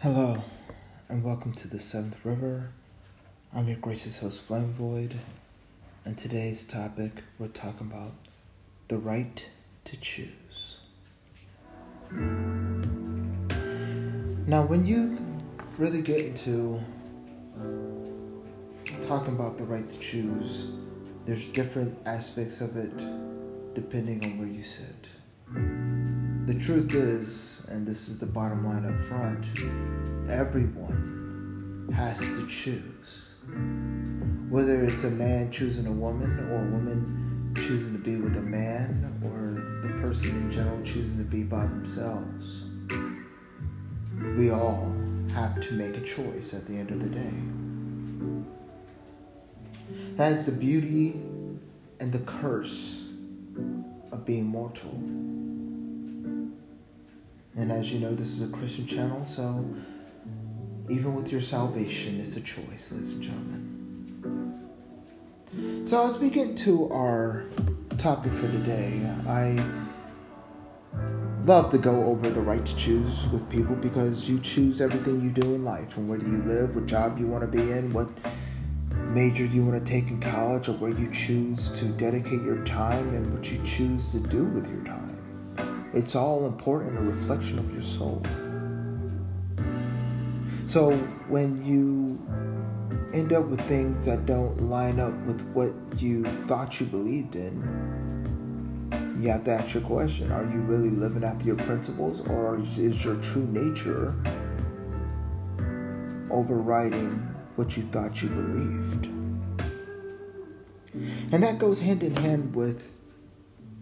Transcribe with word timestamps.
Hello, 0.00 0.44
and 1.08 1.24
welcome 1.24 1.52
to 1.54 1.66
the 1.66 1.80
Seventh 1.80 2.24
River. 2.24 2.70
I'm 3.52 3.66
your 3.66 3.78
gracious 3.78 4.20
host, 4.20 4.42
Flame 4.42 4.72
Void, 4.74 5.16
and 6.04 6.16
today's 6.16 6.62
topic 6.62 7.24
we're 7.36 7.48
talking 7.48 7.88
about 7.88 8.12
the 8.86 8.96
right 8.96 9.44
to 9.86 9.96
choose. 9.96 10.76
Now, 14.46 14.62
when 14.62 14.84
you 14.84 15.18
really 15.78 16.02
get 16.02 16.18
into 16.18 16.80
talking 19.08 19.34
about 19.34 19.58
the 19.58 19.64
right 19.64 19.90
to 19.90 19.98
choose, 19.98 20.68
there's 21.26 21.48
different 21.48 21.98
aspects 22.06 22.60
of 22.60 22.76
it 22.76 22.96
depending 23.74 24.24
on 24.24 24.38
where 24.38 24.46
you 24.46 24.62
sit. 24.62 25.08
The 26.46 26.54
truth 26.54 26.94
is, 26.94 27.60
and 27.68 27.86
this 27.86 28.08
is 28.08 28.18
the 28.18 28.26
bottom 28.26 28.64
line 28.64 28.86
up 28.86 28.98
front, 29.06 29.44
everyone 30.30 31.92
has 31.94 32.18
to 32.18 32.46
choose. 32.48 32.82
Whether 34.50 34.84
it's 34.84 35.04
a 35.04 35.10
man 35.10 35.50
choosing 35.50 35.86
a 35.86 35.92
woman, 35.92 36.38
or 36.50 36.56
a 36.56 36.70
woman 36.70 37.52
choosing 37.56 37.92
to 37.92 37.98
be 37.98 38.16
with 38.16 38.36
a 38.36 38.42
man, 38.42 39.20
or 39.24 39.86
the 39.86 39.94
person 40.00 40.30
in 40.30 40.50
general 40.50 40.82
choosing 40.84 41.18
to 41.18 41.24
be 41.24 41.42
by 41.42 41.66
themselves, 41.66 42.62
we 44.36 44.50
all 44.50 44.94
have 45.32 45.60
to 45.60 45.72
make 45.74 45.96
a 45.96 46.00
choice 46.00 46.54
at 46.54 46.66
the 46.66 46.74
end 46.74 46.90
of 46.90 47.00
the 47.00 47.08
day. 47.08 47.32
That's 50.16 50.44
the 50.44 50.52
beauty 50.52 51.20
and 52.00 52.12
the 52.12 52.20
curse 52.20 53.02
of 54.12 54.24
being 54.24 54.44
mortal. 54.44 54.90
And 57.56 57.72
as 57.72 57.90
you 57.92 57.98
know, 57.98 58.14
this 58.14 58.28
is 58.28 58.42
a 58.42 58.52
Christian 58.52 58.86
channel, 58.86 59.26
so 59.26 59.64
even 60.88 61.14
with 61.14 61.30
your 61.30 61.42
salvation, 61.42 62.20
it's 62.20 62.36
a 62.36 62.40
choice, 62.40 62.90
ladies 62.92 63.10
and 63.10 63.22
gentlemen. 63.22 63.74
So 65.86 66.06
as 66.06 66.18
we 66.18 66.30
get 66.30 66.56
to 66.58 66.90
our 66.92 67.44
topic 67.98 68.32
for 68.34 68.48
today, 68.48 69.00
I 69.26 69.62
love 71.44 71.70
to 71.72 71.78
go 71.78 72.04
over 72.04 72.28
the 72.30 72.40
right 72.40 72.64
to 72.64 72.76
choose 72.76 73.26
with 73.28 73.48
people 73.48 73.74
because 73.74 74.28
you 74.28 74.40
choose 74.40 74.80
everything 74.80 75.20
you 75.22 75.30
do 75.30 75.54
in 75.54 75.64
life, 75.64 75.90
from 75.92 76.08
where 76.08 76.18
do 76.18 76.26
you 76.26 76.42
live, 76.42 76.74
what 76.74 76.86
job 76.86 77.18
you 77.18 77.26
want 77.26 77.42
to 77.42 77.48
be 77.48 77.70
in, 77.72 77.92
what 77.92 78.08
major 79.08 79.44
you 79.44 79.64
want 79.64 79.82
to 79.82 79.90
take 79.90 80.08
in 80.08 80.20
college, 80.20 80.68
or 80.68 80.72
where 80.74 80.90
you 80.90 81.10
choose 81.12 81.70
to 81.70 81.86
dedicate 81.86 82.42
your 82.42 82.62
time 82.64 83.14
and 83.14 83.34
what 83.34 83.50
you 83.50 83.58
choose 83.64 84.10
to 84.12 84.20
do 84.20 84.44
with 84.44 84.66
your 84.70 84.84
time. 84.84 85.18
It's 85.94 86.14
all 86.14 86.46
important, 86.46 86.98
a 86.98 87.00
reflection 87.00 87.58
of 87.58 87.72
your 87.72 87.82
soul. 87.82 88.22
So 90.68 90.92
when 91.28 91.64
you 91.64 92.20
end 93.18 93.32
up 93.32 93.46
with 93.46 93.60
things 93.68 94.04
that 94.04 94.26
don't 94.26 94.60
line 94.60 95.00
up 95.00 95.14
with 95.24 95.40
what 95.52 95.72
you 95.96 96.24
thought 96.46 96.78
you 96.78 96.84
believed 96.84 97.36
in, 97.36 97.56
you 99.18 99.30
have 99.30 99.44
to 99.44 99.52
ask 99.52 99.72
your 99.72 99.82
question 99.84 100.30
Are 100.30 100.44
you 100.44 100.60
really 100.60 100.90
living 100.90 101.24
after 101.24 101.46
your 101.46 101.56
principles, 101.56 102.20
or 102.28 102.60
is 102.60 103.02
your 103.02 103.16
true 103.16 103.46
nature 103.46 104.14
overriding 106.30 107.12
what 107.56 107.74
you 107.74 107.84
thought 107.84 108.20
you 108.22 108.28
believed? 108.28 109.06
And 111.32 111.42
that 111.42 111.58
goes 111.58 111.80
hand 111.80 112.02
in 112.02 112.14
hand 112.14 112.54
with 112.54 112.82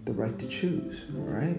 the 0.05 0.13
right 0.13 0.39
to 0.39 0.47
choose, 0.47 1.01
right? 1.11 1.59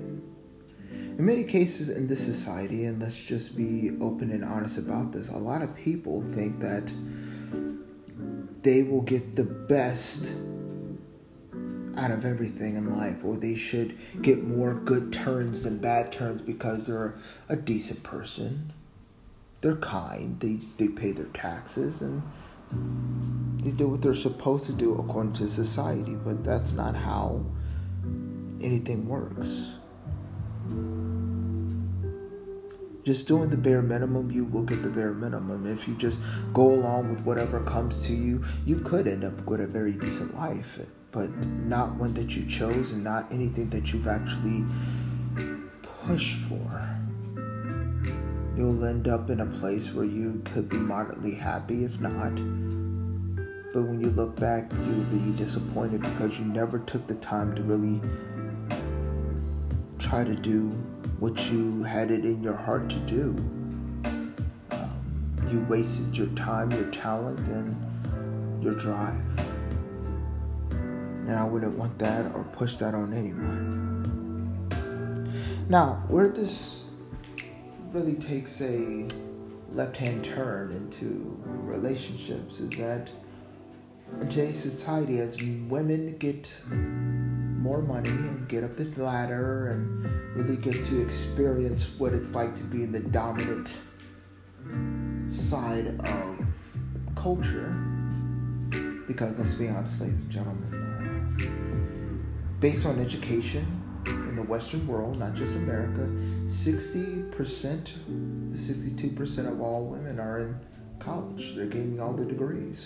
In 0.92 1.26
many 1.26 1.44
cases 1.44 1.90
in 1.90 2.08
this 2.08 2.24
society, 2.24 2.86
and 2.86 3.02
let's 3.02 3.16
just 3.16 3.58
be 3.58 3.92
open 4.02 4.32
and 4.32 4.44
honest 4.44 4.78
about 4.78 5.12
this, 5.12 5.30
a 5.30 5.38
lot 5.38 5.62
of 5.62 5.76
people 5.76 6.24
think 6.34 6.60
that 6.60 6.88
they 8.62 8.84
will 8.84 9.02
get 9.02 9.36
the 9.36 9.44
best 9.44 10.32
out 11.96 12.12
of 12.12 12.26
everything 12.26 12.76
in 12.76 12.96
life, 12.96 13.18
or 13.24 13.36
they 13.36 13.56
should 13.56 13.98
get 14.22 14.44
more 14.44 14.76
good 14.76 15.12
turns 15.12 15.64
than 15.64 15.78
bad 15.80 16.12
turns 16.12 16.42
because 16.42 16.86
they're 16.86 17.16
a 17.50 17.56
decent 17.56 18.04
person. 18.04 18.72
They're 19.62 19.78
kind, 19.78 20.40
they, 20.40 20.60
they 20.78 20.90
pay 20.90 21.14
their 21.14 21.26
taxes, 21.28 22.02
and 22.02 22.22
they 23.64 23.72
do 23.72 23.88
what 23.88 24.02
they're 24.04 24.14
supposed 24.14 24.66
to 24.66 24.74
do 24.74 24.96
according 24.96 25.34
to 25.34 25.50
society, 25.50 26.14
but 26.14 26.44
that's 26.44 26.74
not 26.74 26.96
how 26.96 27.44
anything 28.62 29.08
works. 29.08 29.70
Just 33.08 33.26
doing 33.26 33.50
the 33.50 33.56
bare 33.56 33.82
minimum, 33.82 34.30
you 34.30 34.44
will 34.44 34.64
get 34.64 34.84
the 34.84 34.90
bare 34.90 35.14
minimum. 35.14 35.66
If 35.66 35.88
you 35.88 35.96
just 35.96 36.20
go 36.54 36.64
along 36.64 37.10
with 37.10 37.22
whatever 37.22 37.62
comes 37.62 38.06
to 38.06 38.14
you, 38.14 38.44
you 38.66 38.80
could 38.80 39.08
end 39.08 39.24
up 39.24 39.46
with 39.46 39.62
a 39.62 39.66
very 39.66 39.94
decent 39.94 40.36
life, 40.36 40.78
but 41.14 41.30
not 41.48 41.96
one 41.96 42.14
that 42.16 42.36
you 42.36 42.46
chose 42.46 42.92
and 42.92 43.06
not 43.06 43.32
anything 43.32 43.70
that 43.70 43.94
you've 43.94 44.10
actually 44.10 44.66
pushed 45.82 46.36
for. 46.50 46.98
You'll 48.58 48.84
end 48.84 49.08
up 49.08 49.30
in 49.30 49.40
a 49.40 49.46
place 49.46 49.94
where 49.94 50.04
you 50.04 50.42
could 50.54 50.68
be 50.68 50.76
moderately 50.76 51.34
happy, 51.34 51.86
if 51.86 52.02
not. 52.02 52.36
But 53.74 53.84
when 53.84 54.02
you 54.02 54.10
look 54.10 54.38
back, 54.38 54.70
you'll 54.74 55.06
be 55.06 55.32
disappointed 55.38 56.02
because 56.02 56.38
you 56.40 56.44
never 56.44 56.80
took 56.80 57.08
the 57.08 57.16
time 57.16 57.56
to 57.56 57.64
really 57.64 58.02
try 59.98 60.26
to 60.26 60.36
do 60.36 60.76
what 61.20 61.52
you 61.52 61.84
had 61.84 62.12
it 62.12 62.26
in 62.26 62.44
your 62.44 62.56
heart 62.56 62.90
to 62.90 63.00
do. 63.02 63.36
Um, 64.72 65.36
you 65.50 65.66
wasted 65.70 66.16
your 66.16 66.28
time, 66.28 66.72
your 66.72 66.90
talent, 66.92 67.40
and 67.48 68.64
your 68.64 68.76
drive. 68.76 69.22
And 70.70 71.34
I 71.34 71.44
wouldn't 71.44 71.78
want 71.78 71.98
that 72.00 72.26
or 72.34 72.44
push 72.54 72.76
that 72.78 72.94
on 72.94 73.14
anyone. 73.14 73.88
Now, 75.70 76.04
where 76.08 76.30
this 76.30 76.86
really 77.92 78.16
takes 78.16 78.62
a 78.62 79.08
left 79.74 79.98
hand 79.98 80.24
turn 80.24 80.72
into 80.72 81.38
relationships 81.46 82.60
is 82.60 82.70
that 82.78 83.10
in 84.22 84.30
today's 84.30 84.60
society, 84.60 85.20
as 85.20 85.36
women 85.68 86.18
get 86.18 86.54
more 87.68 87.82
money 87.82 88.08
and 88.08 88.48
get 88.48 88.64
up 88.64 88.78
the 88.78 88.86
ladder 89.04 89.72
and 89.72 90.06
really 90.38 90.56
get 90.56 90.86
to 90.86 91.02
experience 91.02 91.90
what 91.98 92.14
it's 92.14 92.32
like 92.32 92.56
to 92.56 92.64
be 92.64 92.82
in 92.82 92.94
the 92.94 93.02
dominant 93.02 93.76
side 95.28 95.88
of 96.00 96.40
culture. 97.18 97.76
Because 99.06 99.38
let's 99.38 99.56
be 99.56 99.68
honest, 99.68 100.00
ladies 100.00 100.16
and 100.16 100.30
gentlemen, 100.30 100.72
uh, 101.44 102.60
based 102.62 102.86
on 102.86 103.02
education 103.02 103.66
in 104.06 104.38
the 104.38 104.44
Western 104.44 104.88
world, 104.88 105.20
not 105.20 105.34
just 105.36 105.58
America, 105.58 106.08
60% 106.48 107.86
to 107.86 108.00
62% 108.56 109.52
of 109.52 109.60
all 109.60 109.84
women 109.84 110.22
are 110.22 110.40
in 110.40 110.56
college. 111.00 111.54
They're 111.54 111.66
getting 111.66 112.00
all 112.00 112.14
the 112.14 112.24
degrees. 112.24 112.86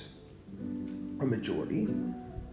A 1.20 1.26
majority 1.26 1.88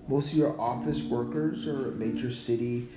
most 0.08 0.32
of 0.32 0.38
your 0.38 0.58
office 0.58 1.02
workers 1.02 1.68
are 1.68 1.92
major 1.92 2.32
city 2.32 2.88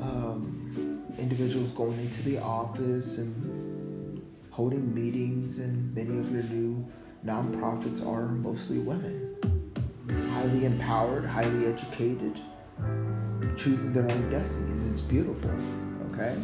um, 0.00 1.04
individuals 1.18 1.70
going 1.72 1.98
into 2.00 2.22
the 2.22 2.38
office 2.38 3.18
and 3.18 4.22
holding 4.50 4.94
meetings, 4.94 5.58
and 5.58 5.94
many 5.94 6.18
of 6.18 6.30
your 6.32 6.42
new 6.44 6.86
nonprofits 7.24 8.06
are 8.06 8.28
mostly 8.28 8.78
women. 8.78 9.36
Highly 10.32 10.64
empowered, 10.64 11.26
highly 11.26 11.66
educated, 11.66 12.40
choosing 13.56 13.92
their 13.92 14.10
own 14.10 14.30
destinies. 14.30 14.92
It's 14.92 15.02
beautiful, 15.02 15.50
okay? 16.12 16.40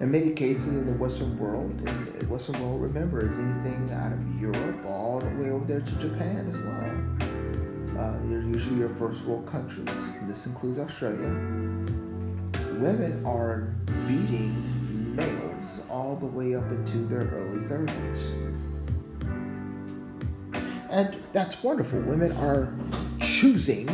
In 0.00 0.10
many 0.10 0.32
cases 0.32 0.68
in 0.68 0.86
the 0.86 0.92
Western 0.92 1.38
world, 1.38 1.70
in 1.88 2.18
the 2.18 2.26
Western 2.26 2.60
world, 2.60 2.82
remember, 2.82 3.20
is 3.20 3.38
anything 3.38 3.90
out 3.92 4.12
of 4.12 4.40
Europe 4.40 4.84
all 4.86 5.20
the 5.20 5.42
way 5.42 5.50
over 5.50 5.64
there 5.64 5.80
to 5.80 5.92
Japan 5.92 6.48
as 6.48 6.58
well 6.58 7.29
uh, 8.00 8.12
they're 8.24 8.40
usually 8.40 8.78
your 8.78 8.88
first 8.96 9.22
world 9.24 9.46
countries. 9.46 9.86
This 10.22 10.46
includes 10.46 10.78
Australia. 10.78 11.28
Women 12.78 13.22
are 13.26 13.74
beating 14.08 15.14
males 15.14 15.80
all 15.90 16.16
the 16.16 16.26
way 16.26 16.54
up 16.54 16.64
into 16.70 17.06
their 17.06 17.28
early 17.28 17.60
30s. 17.68 18.56
And 20.88 21.16
that's 21.34 21.62
wonderful. 21.62 22.00
Women 22.00 22.32
are 22.32 22.72
choosing 23.20 23.86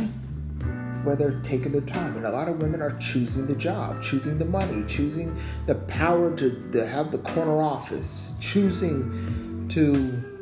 where 1.03 1.17
they're 1.17 1.41
taking 1.41 1.73
their 1.73 1.81
time. 1.81 2.17
And 2.17 2.27
a 2.27 2.31
lot 2.31 2.49
of 2.49 2.63
women 2.63 2.81
are 2.81 2.97
choosing 2.99 3.49
the 3.49 3.57
job, 3.57 4.05
choosing 4.05 4.39
the 4.39 4.45
money, 4.45 4.85
choosing 4.89 5.37
the 5.67 5.75
power 5.75 6.37
to, 6.37 6.71
to 6.73 6.87
have 6.87 7.11
the 7.11 7.19
corner 7.19 7.61
office, 7.61 8.31
choosing 8.41 9.67
to 9.71 10.36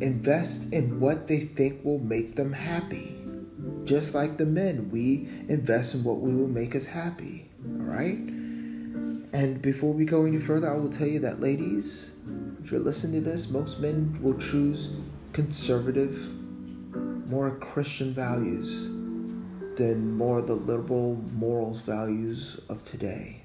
invest 0.00 0.72
in 0.72 1.00
what 1.00 1.28
they 1.28 1.40
think 1.40 1.84
will 1.84 1.98
make 1.98 2.36
them 2.36 2.52
happy. 2.52 3.16
Just 3.84 4.14
like 4.14 4.36
the 4.36 4.46
men, 4.46 4.90
we 4.90 5.28
invest 5.48 5.94
in 5.94 6.04
what 6.04 6.20
we 6.20 6.34
will 6.34 6.48
make 6.48 6.76
us 6.76 6.86
happy. 6.86 7.48
All 7.64 7.84
right? 7.84 8.18
And 9.32 9.60
before 9.60 9.92
we 9.92 10.04
go 10.04 10.24
any 10.24 10.38
further, 10.38 10.72
I 10.72 10.76
will 10.76 10.90
tell 10.90 11.06
you 11.06 11.20
that, 11.20 11.40
ladies, 11.40 12.12
if 12.62 12.70
you're 12.70 12.80
listening 12.80 13.24
to 13.24 13.30
this, 13.30 13.48
most 13.48 13.80
men 13.80 14.18
will 14.22 14.38
choose 14.38 14.90
conservative, 15.32 16.16
more 17.28 17.56
Christian 17.56 18.14
values 18.14 18.88
than 19.76 20.16
more 20.16 20.42
the 20.42 20.54
liberal 20.54 21.14
morals 21.34 21.80
values 21.82 22.60
of 22.68 22.84
today. 22.84 23.42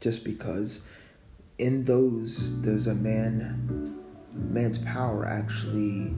Just 0.00 0.24
because 0.24 0.86
in 1.58 1.84
those 1.84 2.62
there's 2.62 2.86
a 2.86 2.94
man 2.94 3.85
man's 4.36 4.78
power 4.78 5.26
actually 5.26 6.14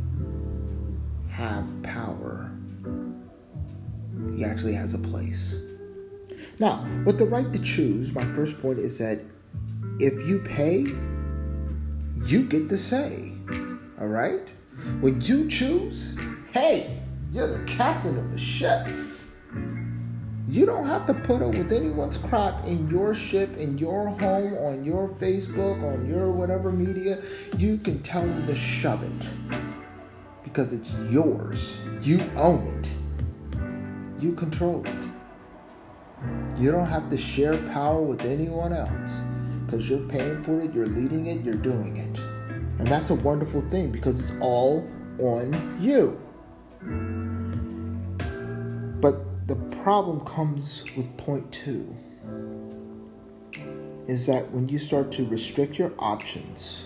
have 1.31 1.67
power. 1.83 2.51
He 4.37 4.45
actually 4.45 4.75
has 4.75 4.95
a 4.95 4.99
place. 4.99 5.55
Now, 6.59 6.87
with 7.07 7.19
the 7.19 7.25
right 7.25 7.53
to 7.53 7.59
choose, 7.61 8.13
my 8.13 8.25
first 8.35 8.61
point 8.61 8.79
is 8.79 8.99
that 8.99 9.21
if 10.01 10.15
you 10.27 10.41
pay, 10.41 10.87
you 12.25 12.43
get 12.49 12.69
to 12.69 12.79
say. 12.79 13.33
All 14.01 14.09
right? 14.09 14.49
When 15.01 15.21
you 15.21 15.49
choose, 15.49 16.17
hey, 16.53 17.01
you're 17.33 17.47
the 17.47 17.65
captain 17.65 18.19
of 18.19 18.31
the 18.33 18.39
ship. 18.39 18.87
You 20.49 20.65
don't 20.65 20.87
have 20.87 21.07
to 21.09 21.13
put 21.13 21.43
up 21.43 21.55
with 21.55 21.75
anyone's 21.75 22.17
crap 22.17 22.65
in 22.65 22.89
your 22.89 23.15
ship, 23.15 23.55
in 23.59 23.77
your 23.77 24.09
home, 24.09 24.55
on 24.55 24.83
your 24.83 25.11
Facebook, 25.21 25.83
on 25.83 26.09
your 26.09 26.31
whatever 26.33 26.73
media. 26.73 27.23
You 27.59 27.77
can 27.77 28.03
tell 28.03 28.23
them 28.23 28.47
to 28.47 28.55
shove 28.55 29.03
it 29.03 29.29
because 30.43 30.73
it's 30.73 30.95
yours. 31.11 31.77
You 32.01 32.23
own 32.35 32.67
it. 32.79 34.23
You 34.23 34.33
control 34.33 34.87
it. 34.87 34.95
You 36.59 36.73
don't 36.73 36.89
have 36.89 37.11
to 37.11 37.19
share 37.19 37.57
power 37.73 38.01
with 38.01 38.23
anyone 38.23 38.73
else 38.73 39.13
because 39.67 39.87
you're 39.87 40.09
paying 40.09 40.43
for 40.45 40.63
it, 40.63 40.73
you're 40.73 40.87
leading 40.87 41.27
it, 41.27 41.45
you're 41.45 41.57
doing 41.57 41.99
it. 41.99 42.19
And 42.79 42.89
that's 42.89 43.11
a 43.11 43.15
wonderful 43.17 43.61
thing 43.69 43.93
because 43.93 44.19
it's 44.19 44.41
all 44.41 44.89
on 45.19 45.79
you. 45.79 46.19
The 49.49 49.57
problem 49.83 50.21
comes 50.27 50.85
with 50.95 51.17
point 51.17 51.51
two 51.51 51.97
is 54.07 54.27
that 54.27 54.51
when 54.51 54.69
you 54.69 54.79
start 54.79 55.11
to 55.13 55.25
restrict 55.25 55.79
your 55.79 55.91
options, 55.99 56.85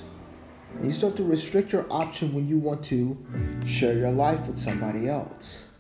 you 0.81 0.93
start 0.93 1.17
to 1.17 1.25
restrict 1.25 1.73
your 1.73 1.87
option 1.91 2.33
when 2.33 2.47
you 2.47 2.59
want 2.59 2.85
to 2.85 3.19
share 3.67 3.99
your 3.99 4.13
life 4.13 4.47
with 4.47 4.61
somebody 4.61 5.09
else, 5.09 5.71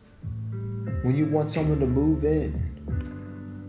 when 1.02 1.14
you 1.14 1.26
want 1.26 1.52
someone 1.52 1.78
to 1.78 1.86
move 1.86 2.24
in, 2.24 2.50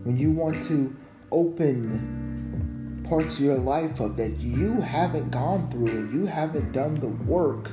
when 0.02 0.16
you 0.16 0.32
want 0.32 0.60
to 0.64 0.96
open 1.30 3.06
parts 3.08 3.36
of 3.36 3.44
your 3.44 3.58
life 3.58 4.00
up 4.00 4.16
that 4.16 4.40
you 4.40 4.80
haven't 4.80 5.30
gone 5.30 5.70
through 5.70 5.86
and 5.86 6.12
you 6.12 6.26
haven't 6.26 6.72
done 6.72 6.96
the 6.96 7.06
work 7.30 7.66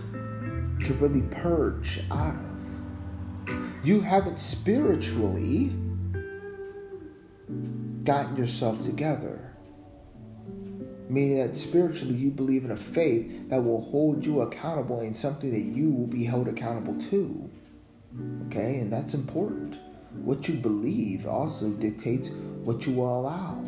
to 0.86 0.94
really 1.00 1.24
purge 1.32 2.00
out 2.12 2.36
of. 2.36 2.51
You 3.84 4.00
haven't 4.02 4.40
spiritually 4.40 5.76
gotten 8.04 8.36
yourself 8.38 8.84
together. 8.84 9.40
Meaning 11.10 11.38
that 11.40 11.58
spiritually 11.58 12.14
you 12.16 12.30
believe 12.30 12.64
in 12.64 12.72
a 12.72 12.78
faith 12.78 13.50
that 13.50 13.64
will 13.64 13.82
hold 13.90 14.26
you 14.26 14.42
accountable 14.42 15.02
in 15.02 15.16
something 15.16 15.52
that 15.52 15.78
you 15.78 15.90
will 15.90 16.08
be 16.08 16.24
held 16.24 16.48
accountable 16.48 16.96
to. 17.10 17.50
Okay, 18.48 18.80
and 18.80 18.94
that's 18.94 19.14
important. 19.14 19.78
What 20.24 20.48
you 20.48 20.56
believe 20.56 21.26
also 21.26 21.70
dictates 21.70 22.30
what 22.64 22.86
you 22.86 22.94
will 22.94 23.20
allow. 23.20 23.64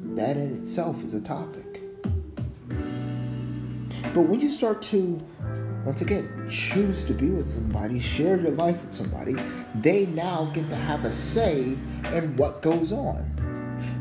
That 0.00 0.36
in 0.36 0.56
itself 0.56 1.02
is 1.04 1.14
a 1.14 1.20
topic. 1.20 1.82
But 4.12 4.22
when 4.22 4.40
you 4.40 4.50
start 4.50 4.82
to, 4.82 5.18
once 5.84 6.02
again, 6.02 6.46
choose 6.50 7.04
to 7.04 7.14
be 7.14 7.30
with 7.30 7.50
somebody, 7.50 7.98
share 7.98 8.36
your 8.36 8.50
life 8.50 8.80
with 8.82 8.92
somebody, 8.92 9.34
they 9.76 10.06
now 10.06 10.50
get 10.54 10.68
to 10.68 10.76
have 10.76 11.04
a 11.04 11.12
say 11.12 11.76
in 12.14 12.36
what 12.36 12.60
goes 12.60 12.92
on. 12.92 13.26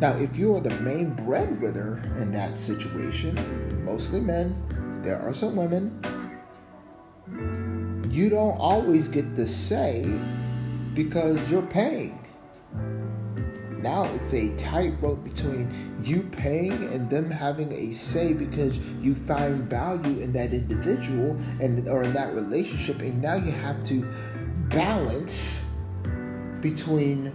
Now, 0.02 0.16
if 0.18 0.36
you 0.36 0.56
are 0.56 0.62
the 0.62 0.78
main 0.82 1.14
breadwinner 1.14 2.02
in 2.20 2.32
that 2.34 2.58
situation, 2.58 3.86
mostly 3.86 4.20
men, 4.20 4.56
there 5.04 5.22
are 5.22 5.34
some 5.34 5.56
women, 5.56 6.02
you 8.12 8.30
don't 8.30 8.58
always 8.58 9.08
get 9.08 9.36
the 9.36 9.48
say 9.48 10.04
because 10.94 11.40
you're 11.50 11.62
paying. 11.62 12.20
Now 13.82 14.04
it's 14.16 14.34
a 14.34 14.56
tightrope 14.58 15.24
between 15.24 16.02
you 16.04 16.24
paying 16.24 16.72
and 16.72 17.10
them 17.10 17.30
having 17.32 17.72
a 17.72 17.94
say 17.94 18.34
because 18.34 18.78
you 19.02 19.16
find 19.16 19.70
value 19.70 20.20
in 20.20 20.34
that 20.34 20.54
individual 20.54 21.32
and 21.62 21.88
or 21.88 22.04
in 22.04 22.14
that 22.14 22.34
relationship, 22.34 23.00
and 23.00 23.22
now 23.22 23.36
you 23.36 23.52
have 23.52 23.84
to 23.88 24.06
balance 24.70 25.66
between 26.62 27.34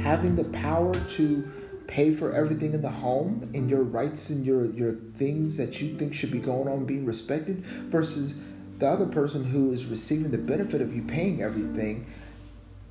having 0.00 0.36
the 0.36 0.44
power 0.44 0.94
to 1.16 1.50
pay 1.86 2.14
for 2.14 2.34
everything 2.34 2.74
in 2.74 2.82
the 2.82 2.90
home 2.90 3.50
and 3.54 3.70
your 3.70 3.82
rights 3.82 4.28
and 4.28 4.44
your 4.44 4.66
your 4.72 4.92
things 5.16 5.56
that 5.56 5.80
you 5.80 5.96
think 5.96 6.14
should 6.14 6.30
be 6.30 6.38
going 6.38 6.68
on 6.68 6.84
being 6.84 7.06
respected 7.06 7.64
versus 7.90 8.34
the 8.78 8.86
other 8.86 9.06
person 9.06 9.44
who 9.44 9.72
is 9.72 9.86
receiving 9.86 10.30
the 10.30 10.38
benefit 10.38 10.80
of 10.80 10.94
you 10.94 11.02
paying 11.02 11.42
everything, 11.42 12.06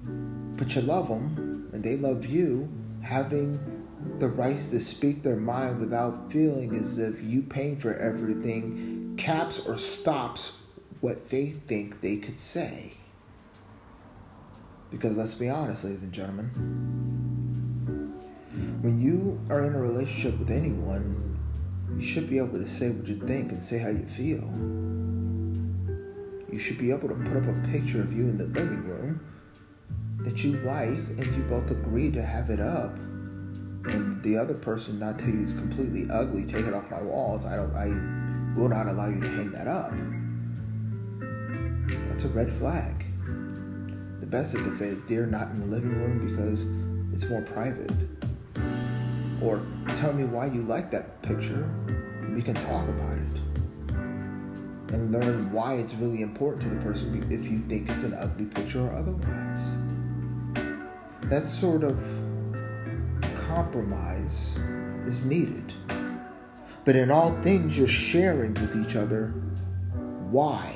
but 0.03 0.75
you 0.75 0.81
love 0.81 1.07
them 1.07 1.69
and 1.73 1.83
they 1.83 1.97
love 1.97 2.25
you, 2.25 2.69
having 3.01 3.59
the 4.19 4.27
rights 4.27 4.69
to 4.69 4.79
speak 4.79 5.23
their 5.23 5.35
mind 5.35 5.79
without 5.79 6.31
feeling 6.31 6.75
as 6.75 6.97
if 6.97 7.21
you 7.21 7.41
paying 7.41 7.79
for 7.79 7.93
everything 7.95 9.15
caps 9.17 9.59
or 9.65 9.77
stops 9.77 10.57
what 11.01 11.29
they 11.29 11.51
think 11.67 12.01
they 12.01 12.17
could 12.17 12.39
say. 12.39 12.93
Because 14.91 15.17
let's 15.17 15.35
be 15.35 15.49
honest, 15.49 15.83
ladies 15.83 16.01
and 16.01 16.13
gentlemen, 16.13 16.45
when 18.81 19.01
you 19.01 19.39
are 19.49 19.65
in 19.65 19.75
a 19.75 19.79
relationship 19.79 20.39
with 20.39 20.49
anyone, 20.49 21.37
you 21.97 22.05
should 22.05 22.29
be 22.29 22.37
able 22.37 22.61
to 22.61 22.69
say 22.69 22.89
what 22.89 23.07
you 23.07 23.17
think 23.27 23.51
and 23.51 23.63
say 23.63 23.77
how 23.77 23.89
you 23.89 24.05
feel 24.15 24.47
you 26.51 26.63
should 26.63 26.77
be 26.77 26.89
able 26.89 27.07
to 27.07 27.15
put 27.15 27.37
up 27.37 27.43
a 27.47 27.67
picture 27.71 28.01
of 28.01 28.11
you 28.13 28.23
in 28.23 28.37
the 28.37 28.45
living 28.45 28.83
room 28.87 29.19
that 30.19 30.43
you 30.43 30.53
like 30.61 30.87
and 30.87 31.25
you 31.35 31.43
both 31.43 31.69
agree 31.71 32.11
to 32.11 32.21
have 32.21 32.49
it 32.49 32.59
up 32.59 32.95
and 33.85 34.21
the 34.23 34.37
other 34.37 34.53
person 34.53 34.99
not 34.99 35.17
tell 35.19 35.29
you 35.29 35.43
it's 35.43 35.53
completely 35.53 36.07
ugly 36.11 36.43
take 36.45 36.65
it 36.65 36.73
off 36.73 36.89
my 36.89 37.01
walls 37.01 37.45
i 37.45 37.55
don't 37.55 37.73
i 37.75 37.87
will 38.57 38.69
not 38.69 38.87
allow 38.87 39.07
you 39.07 39.21
to 39.21 39.29
hang 39.29 39.51
that 39.51 39.67
up. 39.67 39.91
That's 42.09 42.23
a 42.23 42.29
red 42.29 42.51
flag. 42.57 43.05
The 44.19 44.25
best 44.25 44.53
they 44.53 44.59
could 44.59 44.77
say 44.77 44.87
is 44.87 44.97
dear 45.07 45.27
not 45.27 45.51
in 45.51 45.59
the 45.59 45.67
living 45.67 45.91
room 45.91 46.27
because 46.27 46.65
it's 47.13 47.29
more 47.29 47.43
private. 47.43 47.91
Or 49.41 49.61
tell 49.99 50.13
me 50.13 50.23
why 50.23 50.47
you 50.47 50.63
like 50.63 50.89
that 50.91 51.21
picture 51.21 51.69
we 52.33 52.41
can 52.41 52.55
talk 52.55 52.87
about 52.89 53.13
it. 53.13 53.41
And 54.93 55.11
learn 55.11 55.51
why 55.51 55.75
it's 55.75 55.93
really 55.95 56.21
important 56.21 56.63
to 56.63 56.69
the 56.69 56.81
person 56.81 57.23
if 57.31 57.45
you 57.45 57.59
think 57.67 57.89
it's 57.89 58.03
an 58.03 58.15
ugly 58.15 58.45
picture 58.45 58.87
or 58.87 58.93
otherwise. 58.93 59.46
That 61.29 61.49
sort 61.49 61.83
of 61.83 61.99
compromise 63.47 64.51
is 65.05 65.25
needed. 65.25 65.73
But 66.85 66.95
in 66.95 67.11
all 67.11 67.35
things, 67.41 67.77
you're 67.77 67.89
sharing 67.89 68.53
with 68.53 68.77
each 68.77 68.95
other 68.95 69.33
why. 70.29 70.73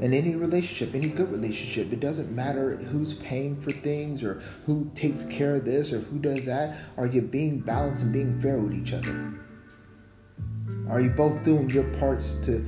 In 0.00 0.14
any 0.14 0.36
relationship, 0.36 0.94
any 0.94 1.08
good 1.08 1.30
relationship, 1.30 1.92
it 1.92 2.00
doesn't 2.00 2.34
matter 2.34 2.76
who's 2.76 3.12
paying 3.12 3.60
for 3.60 3.72
things 3.72 4.24
or 4.24 4.42
who 4.64 4.90
takes 4.94 5.26
care 5.26 5.56
of 5.56 5.66
this 5.66 5.92
or 5.92 6.00
who 6.00 6.18
does 6.18 6.46
that. 6.46 6.78
Are 6.96 7.04
you 7.04 7.20
being 7.20 7.60
balanced 7.60 8.04
and 8.04 8.12
being 8.12 8.40
fair 8.40 8.58
with 8.58 8.72
each 8.72 8.94
other? 8.94 9.34
Are 10.88 11.02
you 11.02 11.10
both 11.10 11.44
doing 11.44 11.68
your 11.68 11.84
parts 11.98 12.36
to 12.46 12.66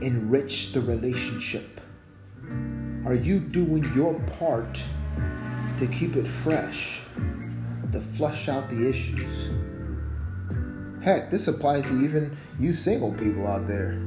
enrich 0.00 0.72
the 0.72 0.80
relationship? 0.80 1.78
Are 3.04 3.14
you 3.14 3.38
doing 3.38 3.84
your 3.94 4.14
part 4.38 4.82
to 5.80 5.86
keep 5.86 6.16
it 6.16 6.26
fresh, 6.26 7.00
to 7.92 8.00
flush 8.16 8.48
out 8.48 8.68
the 8.70 8.88
issues? 8.88 9.50
Heck, 11.02 11.30
this 11.30 11.48
applies 11.48 11.82
to 11.84 12.04
even 12.04 12.36
you 12.58 12.72
single 12.72 13.12
people 13.12 13.46
out 13.46 13.66
there. 13.66 14.00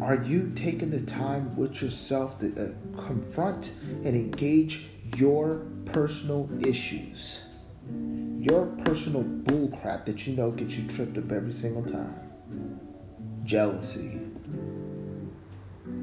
Are 0.00 0.22
you 0.22 0.52
taking 0.54 0.90
the 0.90 1.00
time 1.00 1.56
with 1.56 1.82
yourself 1.82 2.38
to 2.40 2.46
uh, 2.48 3.02
confront 3.06 3.72
and 4.04 4.08
engage 4.08 4.86
your 5.16 5.62
personal 5.86 6.48
issues? 6.64 7.42
your 8.40 8.66
personal 8.86 9.22
bullcrap 9.22 10.06
that 10.06 10.26
you 10.26 10.34
know 10.34 10.50
gets 10.50 10.76
you 10.76 10.88
tripped 10.88 11.18
up 11.18 11.30
every 11.30 11.52
single 11.52 11.84
time. 11.84 12.30
Jealousy, 13.44 14.18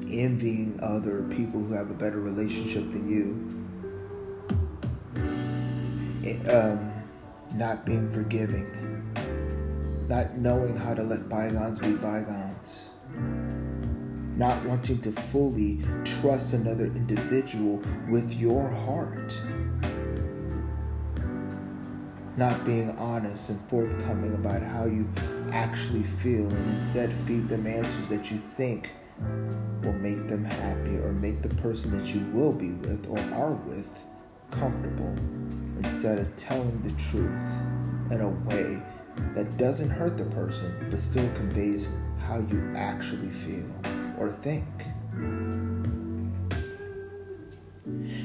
envying 0.08 0.78
other 0.80 1.22
people 1.24 1.60
who 1.60 1.72
have 1.72 1.90
a 1.90 1.94
better 1.94 2.20
relationship 2.20 2.84
than 2.92 3.10
you, 3.10 3.57
um, 6.36 6.92
not 7.54 7.84
being 7.84 8.10
forgiving, 8.10 8.66
not 10.08 10.36
knowing 10.36 10.76
how 10.76 10.94
to 10.94 11.02
let 11.02 11.28
bygones 11.28 11.78
be 11.78 11.92
bygones, 11.92 12.80
not 14.36 14.62
wanting 14.64 15.00
to 15.02 15.12
fully 15.30 15.82
trust 16.04 16.52
another 16.52 16.86
individual 16.86 17.82
with 18.10 18.32
your 18.32 18.68
heart, 18.68 19.36
not 22.36 22.64
being 22.64 22.90
honest 22.98 23.50
and 23.50 23.60
forthcoming 23.68 24.34
about 24.34 24.62
how 24.62 24.84
you 24.84 25.08
actually 25.52 26.04
feel, 26.04 26.46
and 26.46 26.78
instead 26.78 27.12
feed 27.26 27.48
them 27.48 27.66
answers 27.66 28.08
that 28.08 28.30
you 28.30 28.40
think 28.56 28.90
will 29.82 29.92
make 29.94 30.28
them 30.28 30.44
happy 30.44 30.96
or 30.98 31.12
make 31.12 31.42
the 31.42 31.48
person 31.56 31.90
that 31.96 32.06
you 32.14 32.20
will 32.32 32.52
be 32.52 32.68
with 32.68 33.06
or 33.08 33.18
are 33.34 33.52
with 33.52 33.88
comfortable 34.50 35.14
instead 35.84 36.18
of 36.18 36.36
telling 36.36 36.80
the 36.82 36.90
truth 37.02 37.48
in 38.10 38.20
a 38.20 38.28
way 38.48 38.80
that 39.34 39.56
doesn't 39.56 39.90
hurt 39.90 40.16
the 40.16 40.24
person 40.26 40.88
but 40.90 41.00
still 41.00 41.28
conveys 41.34 41.88
how 42.20 42.38
you 42.38 42.72
actually 42.76 43.30
feel 43.30 43.64
or 44.18 44.32
think. 44.42 44.66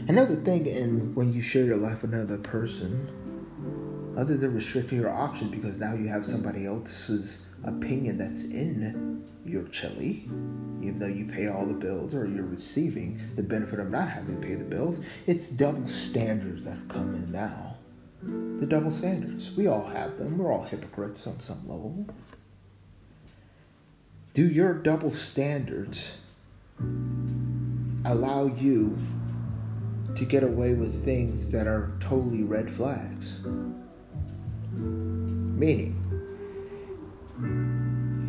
Another 0.08 0.36
thing 0.36 0.68
and 0.68 1.16
when 1.16 1.32
you 1.34 1.42
share 1.42 1.66
your 1.66 1.78
life 1.78 2.02
with 2.02 2.14
another 2.14 2.38
person, 2.38 3.08
other 4.18 4.38
than 4.38 4.54
restricting 4.54 5.00
your 5.00 5.10
options 5.10 5.52
because 5.52 5.80
now 5.80 5.94
you 5.94 6.08
have 6.08 6.26
somebody 6.26 6.66
else's 6.66 7.46
opinion 7.64 8.18
that's 8.18 8.44
in 8.44 9.24
your 9.46 9.64
chili, 9.70 10.30
even 10.84 11.00
though 11.00 11.08
you 11.08 11.26
pay 11.26 11.48
all 11.48 11.66
the 11.66 11.74
bills 11.74 12.14
or 12.14 12.28
you're 12.28 12.46
receiving 12.46 13.20
the 13.36 13.44
benefit 13.44 13.80
of 13.80 13.90
not 13.90 14.10
having 14.10 14.40
to 14.40 14.48
pay 14.48 14.56
the 14.56 14.64
bills, 14.64 15.00
it's 15.26 15.50
double 15.50 15.88
standards 15.88 16.66
that's 16.66 16.84
coming 16.84 17.32
now. 17.32 17.76
The 18.22 18.66
double 18.66 18.92
standards. 18.92 19.52
We 19.52 19.68
all 19.68 19.86
have 19.86 20.18
them. 20.18 20.38
We're 20.38 20.52
all 20.52 20.64
hypocrites 20.64 21.26
on 21.28 21.40
some 21.40 21.68
level. 21.68 22.06
Do 24.34 24.48
your 24.48 24.74
double 24.74 25.14
standards 25.14 26.12
allow 28.06 28.48
you 28.48 28.98
to 30.16 30.26
get 30.26 30.44
away 30.44 30.74
with 30.74 31.04
things 31.04 31.52
that 31.52 31.68
are 31.68 31.92
totally 32.00 32.44
red 32.44 32.74
flags? 32.74 33.40
Meaning, 34.74 36.00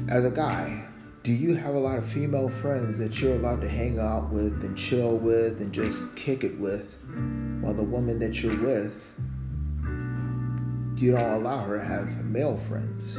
as 0.08 0.24
a 0.24 0.30
guy, 0.30 0.84
do 1.24 1.32
you 1.32 1.54
have 1.54 1.74
a 1.74 1.78
lot 1.78 1.96
of 1.96 2.06
female 2.06 2.50
friends 2.50 2.98
that 2.98 3.18
you're 3.18 3.34
allowed 3.36 3.62
to 3.62 3.68
hang 3.68 3.98
out 3.98 4.28
with 4.28 4.62
and 4.62 4.76
chill 4.76 5.16
with 5.16 5.58
and 5.58 5.72
just 5.72 5.98
kick 6.16 6.44
it 6.44 6.60
with? 6.60 6.86
While 7.62 7.72
the 7.72 7.82
woman 7.82 8.18
that 8.18 8.42
you're 8.42 8.62
with 8.62 8.92
you 10.96 11.12
don't 11.12 11.32
allow 11.32 11.64
her 11.64 11.78
to 11.78 11.84
have 11.84 12.06
male 12.26 12.60
friends. 12.68 13.14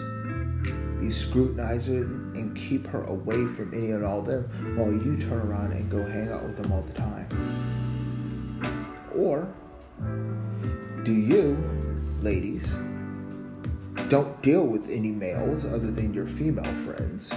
You 1.03 1.11
scrutinize 1.11 1.87
her 1.87 2.03
and 2.03 2.55
keep 2.55 2.85
her 2.87 3.03
away 3.05 3.47
from 3.55 3.73
any 3.73 3.89
and 3.91 4.05
all 4.05 4.19
of 4.19 4.27
them 4.27 4.77
while 4.77 4.91
you 4.91 5.17
turn 5.17 5.39
around 5.47 5.71
and 5.71 5.89
go 5.89 6.05
hang 6.05 6.29
out 6.29 6.43
with 6.43 6.61
them 6.61 6.71
all 6.71 6.83
the 6.83 6.93
time. 6.93 7.27
Or 9.15 9.51
do 11.03 11.11
you 11.11 11.57
ladies 12.21 12.71
don't 14.09 14.39
deal 14.43 14.63
with 14.63 14.87
any 14.91 15.09
males 15.09 15.65
other 15.65 15.89
than 15.89 16.13
your 16.13 16.27
female 16.27 16.71
friends 16.85 17.31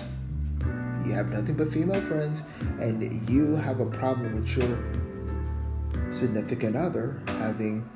you 1.08 1.14
have 1.14 1.28
nothing 1.28 1.54
but 1.54 1.72
female 1.72 2.00
friends, 2.02 2.42
and 2.80 3.28
you 3.28 3.56
have 3.56 3.80
a 3.80 3.86
problem 3.86 4.34
with 4.36 4.48
your 4.56 4.78
significant 6.12 6.76
other 6.76 7.20
having 7.26 7.88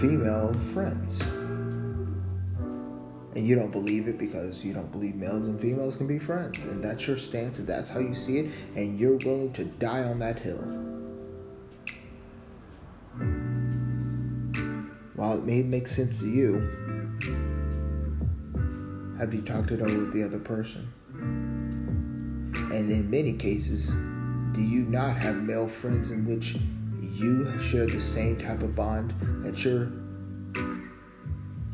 female 0.00 0.54
friends. 0.72 1.20
And 3.36 3.46
you 3.48 3.56
don't 3.56 3.72
believe 3.72 4.06
it 4.06 4.16
because 4.16 4.64
you 4.64 4.72
don't 4.72 4.92
believe 4.92 5.16
males 5.16 5.44
and 5.44 5.60
females 5.60 5.96
can 5.96 6.06
be 6.06 6.18
friends. 6.18 6.56
And 6.58 6.82
that's 6.82 7.06
your 7.06 7.18
stance, 7.18 7.58
and 7.58 7.66
that's 7.66 7.88
how 7.88 7.98
you 7.98 8.14
see 8.14 8.38
it, 8.38 8.52
and 8.76 8.98
you're 8.98 9.16
willing 9.16 9.52
to 9.54 9.64
die 9.64 10.04
on 10.04 10.18
that 10.20 10.38
hill. 10.38 10.62
While 15.14 15.38
it 15.38 15.44
may 15.44 15.62
make 15.62 15.88
sense 15.88 16.20
to 16.20 16.28
you, 16.28 16.60
have 19.18 19.32
you 19.32 19.42
talked 19.42 19.70
it 19.70 19.80
over 19.80 19.98
with 19.98 20.12
the 20.12 20.24
other 20.24 20.40
person? 20.40 20.90
And 22.74 22.90
in 22.90 23.08
many 23.08 23.34
cases, 23.34 23.86
do 23.86 24.60
you 24.60 24.84
not 24.86 25.16
have 25.16 25.36
male 25.36 25.68
friends 25.68 26.10
in 26.10 26.26
which 26.26 26.56
you 27.00 27.56
share 27.70 27.86
the 27.86 28.00
same 28.00 28.36
type 28.36 28.62
of 28.62 28.74
bond 28.74 29.14
that 29.44 29.56
your 29.64 29.92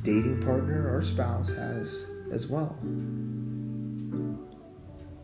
dating 0.03 0.43
partner 0.45 0.95
or 0.95 1.03
spouse 1.03 1.49
has 1.49 2.05
as 2.31 2.49
well? 2.49 2.77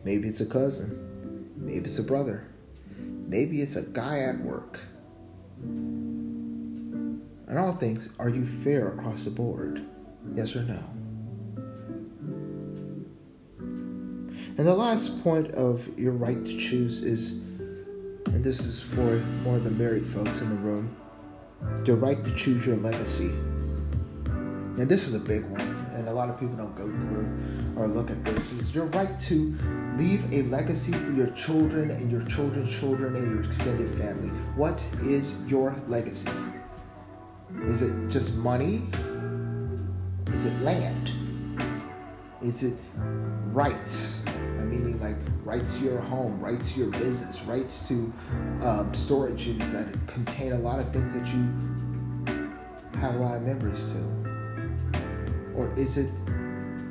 Maybe 0.03 0.27
it's 0.27 0.41
a 0.41 0.47
cousin, 0.47 1.47
maybe 1.55 1.87
it's 1.87 1.99
a 1.99 2.03
brother, 2.03 2.47
maybe 2.97 3.61
it's 3.61 3.75
a 3.75 3.83
guy 3.83 4.21
at 4.21 4.39
work. 4.39 4.79
And 5.61 7.21
all 7.55 7.75
things, 7.75 8.09
are 8.17 8.29
you 8.29 8.47
fair 8.63 8.87
across 8.87 9.25
the 9.25 9.29
board? 9.29 9.85
Yes 10.33 10.55
or 10.55 10.63
no? 10.63 10.83
And 14.57 14.65
the 14.65 14.73
last 14.73 15.23
point 15.23 15.51
of 15.51 15.87
your 15.99 16.13
right 16.13 16.43
to 16.43 16.57
choose 16.57 17.03
is, 17.03 17.33
and 18.25 18.43
this 18.43 18.59
is 18.61 18.79
for 18.81 19.17
more 19.43 19.57
of 19.57 19.63
the 19.63 19.69
married 19.69 20.07
folks 20.07 20.31
in 20.41 20.49
the 20.49 20.55
room, 20.55 20.95
your 21.85 21.95
right 21.95 22.23
to 22.23 22.35
choose 22.35 22.65
your 22.65 22.75
legacy. 22.77 23.29
And 24.27 24.89
this 24.89 25.07
is 25.07 25.13
a 25.13 25.19
big 25.19 25.45
one, 25.45 25.61
and 25.93 26.07
a 26.07 26.11
lot 26.11 26.29
of 26.29 26.39
people 26.39 26.55
don't 26.55 26.75
go 26.75 26.85
through 26.85 27.79
or 27.79 27.87
look 27.87 28.09
at 28.09 28.25
this, 28.25 28.51
is 28.53 28.73
your 28.73 28.85
right 28.85 29.19
to 29.21 29.55
leave 29.95 30.23
a 30.33 30.41
legacy 30.49 30.91
for 30.91 31.11
your 31.11 31.27
children 31.27 31.91
and 31.91 32.09
your 32.09 32.23
children's 32.23 32.75
children 32.79 33.15
and 33.15 33.31
your 33.31 33.43
extended 33.43 33.95
family. 33.99 34.29
What 34.55 34.83
is 35.03 35.35
your 35.47 35.75
legacy? 35.87 36.31
Is 37.65 37.83
it 37.83 38.09
just 38.09 38.35
money? 38.37 38.87
Is 40.33 40.45
it 40.45 40.61
land? 40.61 41.11
Is 42.41 42.63
it 42.63 42.75
rights? 43.51 44.23
Meaning 44.65 44.99
like 44.99 45.15
rights 45.43 45.77
to 45.77 45.85
your 45.85 45.99
home, 45.99 46.39
rights 46.39 46.73
to 46.73 46.81
your 46.81 46.91
business, 46.91 47.41
rights 47.43 47.87
to 47.87 48.13
um, 48.61 48.93
storage 48.93 49.47
units 49.47 49.71
that 49.73 49.87
contain 50.07 50.53
a 50.53 50.59
lot 50.59 50.79
of 50.79 50.91
things 50.91 51.13
that 51.13 51.27
you 51.27 52.99
have 52.99 53.15
a 53.15 53.19
lot 53.19 53.35
of 53.35 53.43
memories 53.43 53.79
to? 53.79 54.17
Or 55.55 55.73
is 55.77 55.97
it 55.97 56.11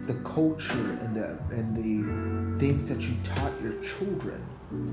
the 0.06 0.14
culture 0.24 0.98
and 1.02 1.16
the 1.16 1.38
and 1.50 1.76
the 1.76 2.64
things 2.64 2.88
that 2.88 3.00
you 3.00 3.14
taught 3.24 3.52
your 3.60 3.74
children 3.82 4.42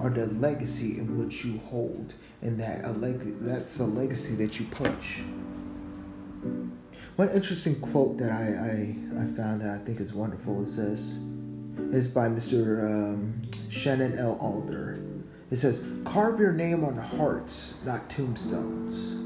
are 0.02 0.10
the 0.10 0.28
legacy 0.28 0.98
in 0.98 1.18
which 1.18 1.44
you 1.46 1.60
hold, 1.70 2.14
and 2.42 2.60
that 2.60 2.86
a 2.86 2.92
leg- 2.92 3.40
that's 3.40 3.80
a 3.80 3.86
legacy 3.86 4.36
that 4.36 4.60
you 4.60 4.66
push. 4.68 5.22
One 7.16 7.30
interesting 7.30 7.80
quote 7.80 8.18
that 8.18 8.32
I, 8.32 8.44
I, 8.44 9.24
I 9.24 9.26
found 9.36 9.62
that 9.62 9.70
I 9.70 9.78
think 9.84 10.00
is 10.00 10.14
wonderful 10.14 10.64
is 10.66 10.78
this 10.78 11.20
is 11.92 12.08
by 12.08 12.28
Mr. 12.28 12.84
Um, 12.84 13.42
Shannon 13.70 14.18
L. 14.18 14.38
Alder. 14.40 15.00
It 15.52 15.58
says, 15.58 15.84
Carve 16.06 16.40
your 16.40 16.54
name 16.54 16.84
on 16.84 16.98
hearts, 16.98 17.76
not 17.86 18.10
tombstones. 18.10 19.20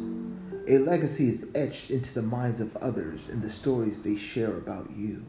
A 0.70 0.78
legacy 0.80 1.30
is 1.30 1.48
etched 1.56 1.92
into 1.92 2.14
the 2.14 2.22
minds 2.22 2.60
of 2.60 2.76
others 2.78 3.30
in 3.30 3.42
the 3.42 3.50
stories 3.50 4.02
they 4.02 4.18
share 4.18 4.58
about 4.58 4.90
you. 4.96 5.24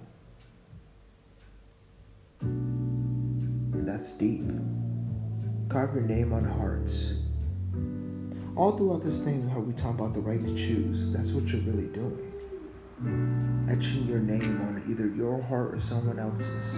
And 2.40 3.86
that's 3.86 4.12
deep. 4.16 4.42
Carve 5.68 5.94
your 5.94 6.02
name 6.02 6.32
on 6.32 6.44
hearts. 6.44 7.14
All 8.56 8.76
throughout 8.76 9.04
this 9.04 9.22
thing, 9.22 9.48
how 9.48 9.60
we 9.60 9.72
talk 9.74 9.94
about 9.94 10.14
the 10.14 10.20
right 10.20 10.42
to 10.42 10.56
choose, 10.56 11.12
that's 11.12 11.30
what 11.30 11.46
you're 11.46 11.60
really 11.62 11.86
doing 11.86 12.27
etching 13.68 14.06
your 14.08 14.18
name 14.18 14.60
on 14.62 14.82
either 14.90 15.06
your 15.08 15.40
heart 15.42 15.74
or 15.74 15.80
someone 15.80 16.18
else's. 16.18 16.72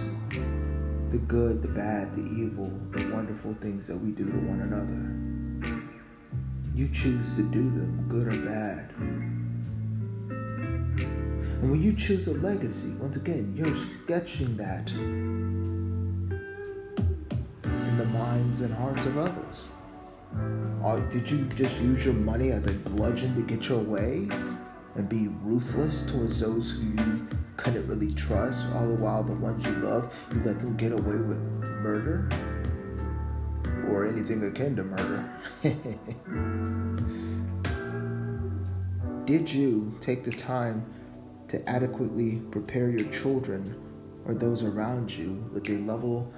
The 1.11 1.17
good, 1.17 1.61
the 1.61 1.67
bad, 1.67 2.15
the 2.15 2.21
evil, 2.21 2.71
the 2.91 3.09
wonderful 3.13 3.55
things 3.61 3.87
that 3.87 3.97
we 3.97 4.11
do 4.11 4.25
to 4.25 4.37
one 4.37 4.61
another. 4.61 4.97
You 6.75 6.87
choose 6.89 7.35
to 7.35 7.43
do 7.43 7.69
them, 7.71 8.05
good 8.07 8.27
or 8.27 8.37
bad. 8.45 8.93
And 11.61 11.69
when 11.69 11.81
you 11.81 11.93
choose 11.93 12.27
a 12.27 12.33
legacy, 12.33 12.91
once 12.99 13.15
again, 13.17 13.53
you're 13.57 13.75
sketching 14.05 14.57
that 14.57 14.89
in 17.63 17.97
the 17.97 18.05
minds 18.05 18.61
and 18.61 18.73
hearts 18.73 19.05
of 19.05 19.17
others. 19.17 19.57
Or 20.83 20.99
did 21.11 21.29
you 21.29 21.45
just 21.55 21.75
use 21.79 22.05
your 22.05 22.13
money 22.13 22.51
as 22.51 22.65
a 22.65 22.71
bludgeon 22.71 23.35
to 23.35 23.41
get 23.41 23.67
your 23.67 23.79
way? 23.79 24.27
And 24.95 25.07
be 25.07 25.27
ruthless 25.43 26.03
towards 26.03 26.39
those 26.39 26.71
who 26.71 26.81
you 26.81 27.27
couldn't 27.57 27.87
really 27.87 28.13
trust, 28.13 28.63
all 28.73 28.87
the 28.87 28.95
while 28.95 29.23
the 29.23 29.33
ones 29.33 29.65
you 29.65 29.71
love, 29.73 30.13
you 30.33 30.41
let 30.43 30.59
them 30.59 30.75
get 30.77 30.91
away 30.91 31.17
with 31.17 31.37
murder 31.37 32.27
or 33.89 34.05
anything 34.05 34.43
akin 34.43 34.75
to 34.75 34.83
murder. 34.83 35.29
did 39.25 39.51
you 39.51 39.97
take 40.01 40.23
the 40.23 40.31
time 40.31 40.85
to 41.47 41.69
adequately 41.69 42.41
prepare 42.51 42.89
your 42.89 43.09
children 43.11 43.75
or 44.25 44.33
those 44.33 44.63
around 44.63 45.11
you 45.11 45.49
with 45.53 45.67
a 45.69 45.77
level 45.79 46.31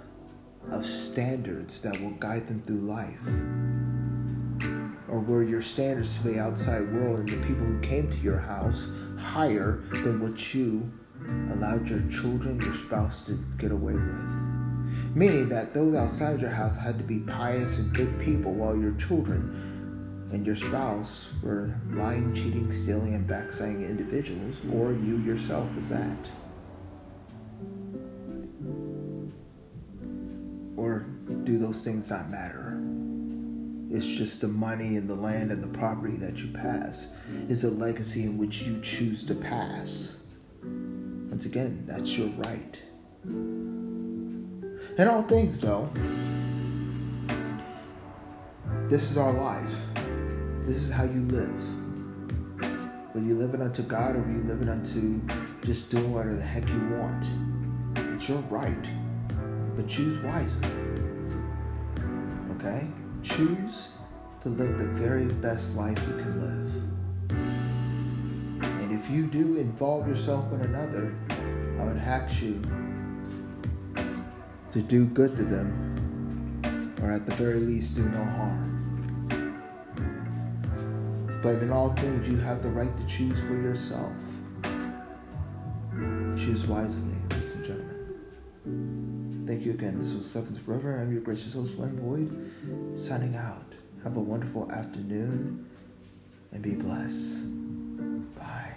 of 0.72 0.86
standards 0.86 1.82
that 1.82 2.00
will 2.02 2.12
guide 2.12 2.48
them 2.48 2.62
through 2.66 2.82
life? 2.82 3.20
Or 5.14 5.20
were 5.20 5.44
your 5.44 5.62
standards 5.62 6.18
to 6.18 6.24
the 6.24 6.40
outside 6.40 6.92
world 6.92 7.20
and 7.20 7.30
the 7.30 7.46
people 7.46 7.64
who 7.66 7.80
came 7.82 8.10
to 8.10 8.18
your 8.18 8.40
house 8.40 8.88
higher 9.16 9.84
than 9.92 10.20
what 10.20 10.56
you 10.56 10.92
allowed 11.52 11.88
your 11.88 12.02
children, 12.10 12.60
your 12.60 12.74
spouse 12.74 13.24
to 13.28 13.34
get 13.60 13.72
away 13.72 13.94
with? 13.94 14.02
Meaning 15.14 15.50
that 15.50 15.72
those 15.72 15.94
outside 15.94 16.42
your 16.42 16.50
house 16.50 16.76
had 16.76 16.98
to 16.98 17.04
be 17.04 17.20
pious 17.20 17.78
and 17.78 17.94
good 17.94 18.20
people 18.20 18.54
while 18.54 18.76
your 18.76 18.96
children 18.96 20.30
and 20.34 20.48
your 20.48 20.56
spouse 20.56 21.28
were 21.44 21.76
lying, 21.92 22.34
cheating, 22.34 22.74
stealing, 22.74 23.14
and 23.14 23.28
backsliding 23.28 23.86
individuals, 23.86 24.56
or 24.74 24.94
you 24.94 25.20
yourself 25.20 25.70
was 25.76 25.90
that. 25.90 26.28
Or 30.76 31.06
do 31.44 31.60
those 31.60 31.84
things 31.84 32.10
not 32.10 32.32
matter? 32.32 32.93
It's 33.94 34.08
just 34.08 34.42
the 34.42 34.48
money 34.48 34.98
and 34.98 35.08
the 35.08 35.14
land 35.14 35.52
and 35.52 35.64
the 35.64 35.68
property 35.68 36.18
that 36.18 36.36
you 36.38 36.52
pass 36.52 37.14
is 37.48 37.64
a 37.64 37.70
legacy 37.70 38.24
in 38.24 38.40
which 38.40 38.64
you 38.64 38.82
choose 38.82 39.24
to 39.26 39.36
pass. 39.36 40.18
Once 40.64 41.46
again, 41.46 41.84
that's 41.86 42.18
your 42.18 42.30
right. 42.30 42.82
In 43.24 45.08
all 45.08 45.22
things, 45.22 45.60
though, 45.60 45.92
this 48.90 49.12
is 49.12 49.18
our 49.18 49.32
life. 49.32 49.76
This 50.66 50.78
is 50.78 50.90
how 50.90 51.04
you 51.04 51.22
live. 51.28 51.54
Whether 53.12 53.28
you 53.28 53.36
live 53.36 53.54
it 53.54 53.62
unto 53.62 53.84
God 53.84 54.16
or 54.16 54.26
you 54.28 54.42
live 54.44 54.64
it 54.64 54.70
unto 54.70 55.22
just 55.64 55.92
doing 55.92 56.12
whatever 56.12 56.36
the 56.36 56.42
heck 56.42 56.68
you 56.68 56.98
want. 56.98 57.26
It's 58.16 58.28
your 58.28 58.40
right. 58.50 58.88
But 59.76 59.88
choose 59.88 60.20
wisely. 60.24 60.68
Okay? 62.58 62.88
Choose 63.24 63.92
to 64.42 64.50
live 64.50 64.78
the 64.78 64.86
very 65.02 65.26
best 65.26 65.76
life 65.76 65.98
you 66.08 66.14
can 66.16 66.42
live. 66.42 66.74
And 68.82 68.92
if 69.02 69.10
you 69.10 69.28
do 69.28 69.58
involve 69.58 70.08
yourself 70.10 70.52
in 70.52 70.60
another, 70.62 71.16
I 71.80 71.86
would 71.86 71.98
ask 71.98 72.42
you 72.42 72.62
to 74.74 74.82
do 74.82 75.06
good 75.06 75.38
to 75.38 75.44
them, 75.44 77.00
or 77.02 77.12
at 77.14 77.26
the 77.26 77.34
very 77.36 77.60
least, 77.60 77.96
do 77.96 78.04
no 78.04 78.24
harm. 78.24 78.70
But 81.42 81.64
in 81.64 81.72
all 81.72 81.94
things, 81.96 82.28
you 82.28 82.38
have 82.40 82.62
the 82.62 82.70
right 82.70 82.96
to 82.98 83.06
choose 83.06 83.40
for 83.48 83.56
yourself. 83.56 84.12
Choose 86.36 86.68
wisely. 86.68 87.16
Thank 89.54 89.68
you 89.68 89.74
again. 89.74 90.00
This 90.00 90.16
was 90.16 90.26
Seventh 90.26 90.68
River. 90.68 91.00
I'm 91.00 91.14
your 91.14 91.22
gracious 91.22 91.54
host, 91.54 91.76
Flame 91.76 91.96
Boyd, 91.98 93.00
signing 93.00 93.36
out. 93.36 93.72
Have 94.04 94.18
a 94.18 94.20
wonderful 94.20 94.72
afternoon 94.72 95.70
and 96.52 96.64
be 96.64 96.72
blessed. 96.72 97.46
Bye. 98.36 98.74